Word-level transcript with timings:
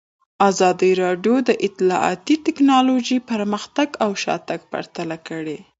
ازادي 0.49 0.91
راډیو 1.03 1.35
د 1.49 1.51
اطلاعاتی 1.67 2.35
تکنالوژي 2.47 3.17
پرمختګ 3.29 3.87
او 4.03 4.11
شاتګ 4.23 4.59
پرتله 4.71 5.17
کړی. 5.29 5.59